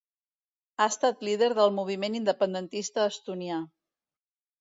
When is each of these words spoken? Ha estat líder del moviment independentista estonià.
Ha 0.77 0.85
estat 0.93 1.19
líder 1.27 1.49
del 1.59 1.69
moviment 1.79 2.15
independentista 2.21 3.05
estonià. 3.11 3.59